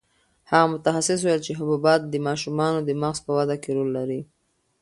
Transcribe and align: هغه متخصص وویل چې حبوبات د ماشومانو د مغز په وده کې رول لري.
هغه 0.49 0.67
متخصص 0.73 1.19
وویل 1.21 1.41
چې 1.47 1.51
حبوبات 1.59 2.01
د 2.07 2.15
ماشومانو 2.27 2.79
د 2.83 2.89
مغز 3.01 3.19
په 3.25 3.31
وده 3.37 3.55
کې 3.63 3.69
رول 3.77 3.89
لري. 3.97 4.21